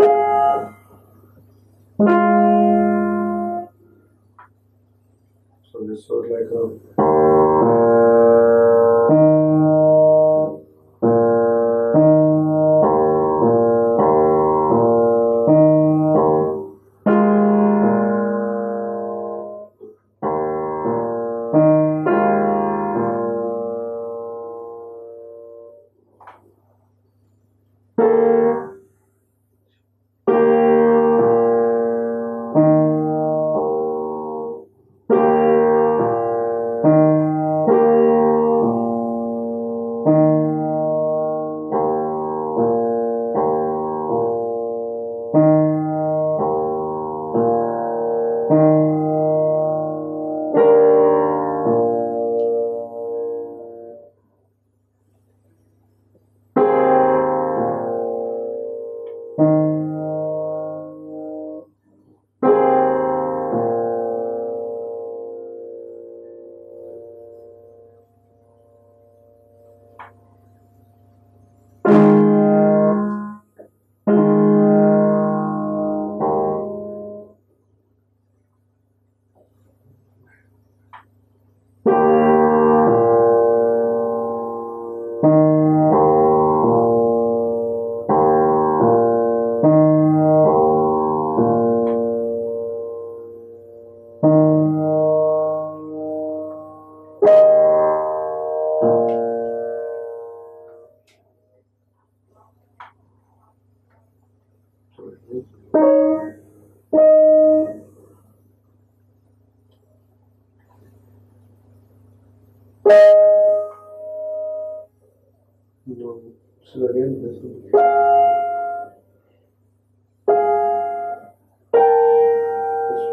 So 5.73 5.81
this 5.83 6.09
was 6.09 6.31
like 6.31 6.49
a. 6.55 6.90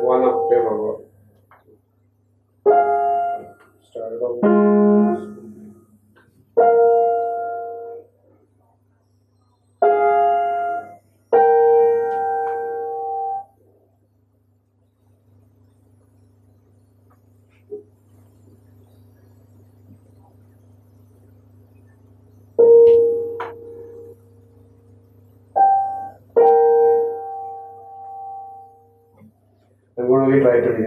one 0.08 0.24
octave 0.24 0.66
above. 0.66 1.04
Started 3.92 4.22
off. 4.22 4.97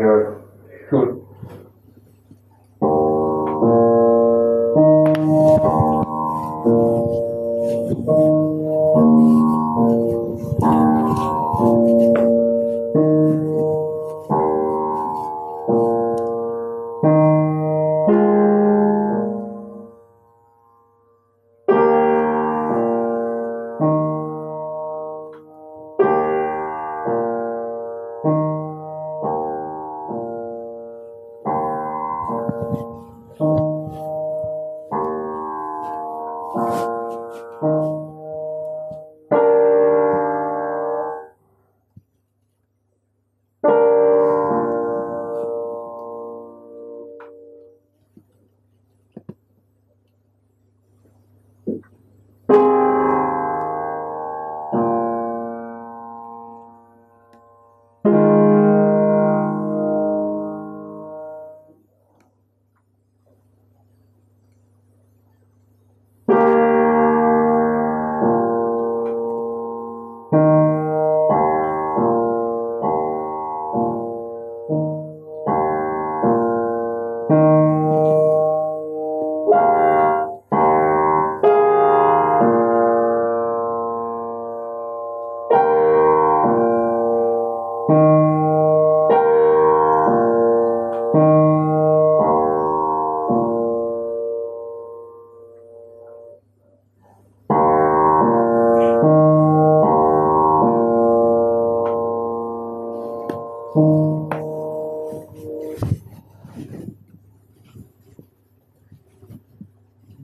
To 0.00 0.29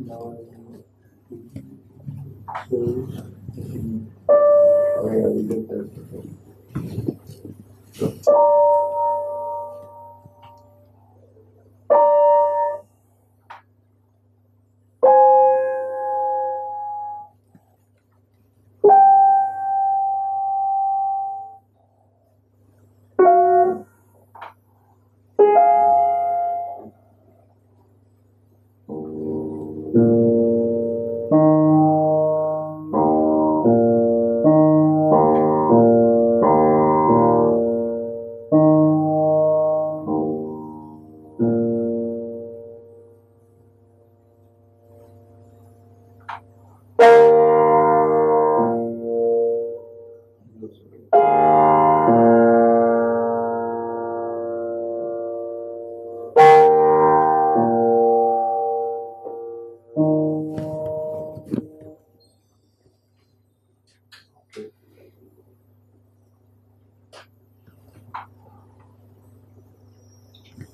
Now 0.07 0.37
so, 8.23 8.86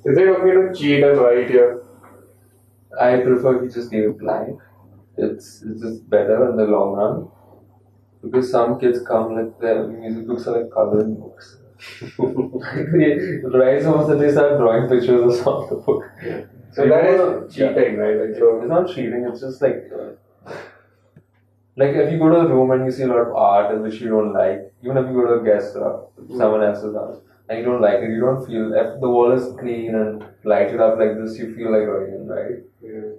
Is 0.05 0.19
it 0.19 0.29
okay 0.29 0.53
to 0.53 0.75
cheat 0.75 1.03
and 1.05 1.19
write 1.19 1.49
here? 1.49 1.83
I 3.01 3.21
prefer 3.21 3.63
you 3.63 3.71
just 3.71 3.93
leave 3.93 4.05
it 4.11 4.19
blank. 4.19 4.61
It's 5.17 5.63
it's 5.63 5.81
just 5.81 6.11
better 6.11 6.51
in 6.51 6.57
the 6.57 6.65
long 6.65 6.93
run. 6.95 7.29
Because 8.23 8.51
some 8.51 8.79
kids 8.81 9.01
come 9.07 9.37
like 9.37 9.59
their 9.61 9.87
music 9.87 10.27
books 10.27 10.47
are 10.47 10.61
like 10.61 10.73
coloring 10.73 11.15
books. 11.15 11.59
right 12.19 13.83
so 13.83 14.07
that 14.07 14.19
they 14.21 14.31
start 14.31 14.59
drawing 14.59 14.89
pictures 14.89 15.41
of 15.41 15.69
the 15.69 15.77
book. 15.77 16.05
So 16.73 16.85
you 16.85 16.91
that 16.91 17.05
is 17.05 17.55
cheating, 17.55 17.97
right? 17.99 18.17
Like, 18.21 18.37
It's 18.37 18.69
not 18.69 18.89
cheating, 18.89 19.27
it's 19.29 19.41
just 19.41 19.61
like 19.63 19.91
uh, 19.93 20.53
like 21.77 21.91
if 21.91 22.13
you 22.13 22.19
go 22.19 22.29
to 22.29 22.39
a 22.41 22.49
room 22.49 22.71
and 22.73 22.85
you 22.85 22.93
see 22.93 23.03
a 23.05 23.07
lot 23.07 23.19
of 23.19 23.35
art 23.35 23.81
which 23.81 24.01
you 24.01 24.11
don't 24.11 24.33
like, 24.33 24.73
even 24.83 24.97
if 24.97 25.07
you 25.07 25.15
go 25.15 25.27
to 25.27 25.41
a 25.41 25.45
guest 25.45 25.77
or 25.77 26.09
someone 26.37 26.63
else's 26.63 26.95
house 26.95 27.21
and 27.53 27.61
you 27.61 27.67
don't 27.67 27.83
like 27.83 27.99
it, 27.99 28.11
you 28.11 28.21
don't 28.21 28.47
feel 28.47 28.73
if 28.73 28.99
the 29.01 29.09
wall 29.09 29.31
is 29.33 29.55
clean 29.61 29.95
and 29.95 30.25
lighted 30.43 30.81
up 30.81 30.99
like 30.99 31.19
this, 31.19 31.39
you 31.39 31.55
feel 31.55 31.71
like 31.71 31.85
going 31.85 32.15
in, 32.15 32.27
right? 32.27 32.63
yeah. 32.83 33.13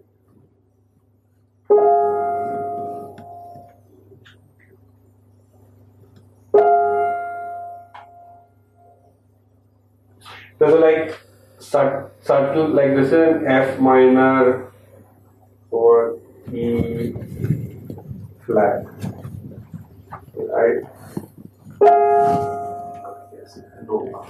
So, 10.58 10.70
so 10.70 10.80
like 10.80 11.20
subtle, 11.60 12.70
like 12.70 12.96
this 12.96 13.08
is 13.08 13.14
an 13.14 13.46
F 13.48 13.80
minor 13.80 14.72
or 15.70 16.18
E 16.52 17.14
flat. 18.48 18.86
Right. 20.36 20.84
No. 23.44 24.26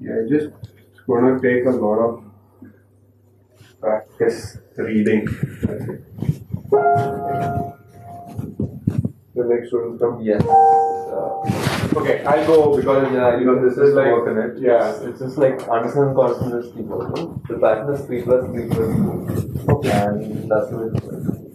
Yeah, 0.00 0.22
just 0.28 0.46
it's 0.90 1.00
gonna 1.06 1.38
take 1.40 1.66
a 1.66 1.70
lot 1.70 1.98
of 1.98 2.24
practice 3.80 4.58
reading. 4.76 5.26
The 9.34 9.44
next 9.44 9.72
one 9.72 9.98
come. 9.98 10.20
Yes. 10.22 10.42
Uh, 10.42 11.67
Okay, 11.98 12.24
I'll 12.24 12.46
go 12.46 12.76
because 12.76 13.12
yeah, 13.12 13.38
you 13.38 13.46
know 13.46 13.56
this 13.64 13.76
is 13.78 13.94
like 13.94 14.06
work 14.12 14.28
in 14.30 14.38
it. 14.38 14.62
yeah. 14.62 14.90
It's, 14.90 15.04
it's 15.04 15.20
just 15.20 15.38
like 15.38 15.60
understand 15.68 16.14
constant 16.14 16.54
is 16.64 16.70
three 16.72 16.84
plus. 16.84 17.10
no? 17.16 17.40
The 17.48 17.58
pattern 17.58 17.94
is 17.94 18.06
three 18.06 18.22
plus 18.22 18.44
three 18.46 18.66
plus 18.68 18.88
two. 18.96 19.64
Okay. 19.76 19.90
And 19.90 20.50
that's 20.50 20.70
the 20.70 20.76
way 20.76 20.88
it. 20.96 21.48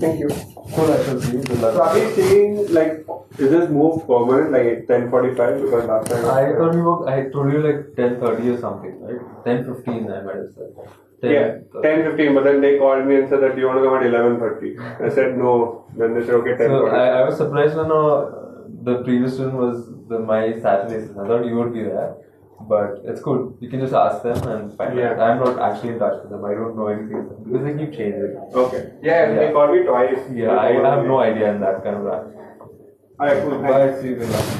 Thank 0.00 0.18
you. 0.20 0.30
So 0.30 0.86
that 0.86 1.04
should 1.04 1.20
be 1.30 1.38
the 1.38 1.72
So 1.72 1.82
are 1.82 1.94
we 1.94 2.12
seeing 2.14 2.72
like 2.74 3.06
is 3.38 3.50
this 3.50 3.70
move 3.70 4.06
permanent 4.06 4.50
like 4.52 4.88
ten 4.88 5.10
forty 5.10 5.34
five 5.34 5.60
because 5.62 5.84
last 5.86 6.10
time 6.10 6.24
I 6.24 6.52
thought 6.58 6.74
you 6.74 7.06
I 7.06 7.28
told 7.30 7.52
you 7.52 7.60
like 7.68 7.94
10.30 7.94 8.56
or 8.56 8.60
something, 8.60 9.00
right? 9.02 9.20
10.15 9.44 10.10
I 10.10 10.22
might 10.24 10.36
have 10.36 10.52
said. 10.54 10.74
10, 11.22 11.30
Yeah, 11.30 11.82
10 11.82 12.04
15, 12.10 12.34
but 12.34 12.44
then 12.44 12.60
they 12.60 12.78
called 12.78 13.06
me 13.06 13.16
and 13.16 13.28
said 13.28 13.40
that 13.42 13.56
you 13.58 13.66
want 13.66 13.78
to 13.78 13.84
come 13.84 13.94
at 13.94 14.02
11.30. 14.02 15.02
I 15.06 15.14
said 15.14 15.36
no. 15.36 15.84
Then 15.96 16.14
they 16.14 16.22
said, 16.22 16.34
okay, 16.36 16.56
10 16.56 16.68
So 16.68 16.86
I, 16.86 17.20
I 17.20 17.24
was 17.28 17.36
surprised 17.36 17.76
when 17.76 17.92
uh, 17.92 18.49
the 18.82 19.02
previous 19.04 19.38
one 19.38 19.56
was 19.56 19.86
the 20.08 20.18
my 20.18 20.58
Saturday 20.60 21.00
session. 21.06 21.20
I 21.20 21.26
thought 21.26 21.44
you 21.46 21.56
would 21.56 21.72
be 21.72 21.82
there. 21.82 22.16
But 22.68 23.00
it's 23.04 23.22
cool. 23.22 23.56
You 23.60 23.70
can 23.70 23.80
just 23.80 23.94
ask 23.94 24.22
them 24.22 24.36
and 24.54 24.76
find 24.76 24.98
Yeah. 24.98 25.12
out. 25.12 25.20
I'm 25.20 25.38
not 25.44 25.58
actually 25.66 25.94
in 25.94 25.98
touch 25.98 26.20
with 26.22 26.30
them. 26.30 26.44
I 26.44 26.52
don't 26.54 26.76
know 26.76 26.88
anything 26.88 27.22
because 27.44 27.64
they 27.64 27.74
keep 27.78 27.92
changing. 27.94 28.36
Okay. 28.64 28.82
Yeah, 29.02 29.32
they 29.34 29.46
Yeah. 29.46 29.52
called 29.52 29.70
me 29.70 29.82
twice. 29.84 30.30
Yeah, 30.30 30.58
I 30.58 30.72
have 30.72 31.06
no 31.06 31.20
idea 31.20 31.52
in 31.54 31.60
that 31.60 31.82
kind 31.82 31.96
of 31.96 32.02
rank. 32.02 32.26
Alright, 33.18 33.42
cool. 33.44 33.62
Bye, 33.62 33.94
see 34.00 34.08
you. 34.08 34.59